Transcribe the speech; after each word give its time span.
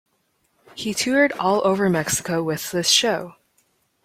He 0.73 0.95
toured 0.95 1.31
all 1.33 1.61
over 1.63 1.87
Mexico 1.87 2.41
with 2.41 2.71
this 2.71 2.89
show. 2.89 3.35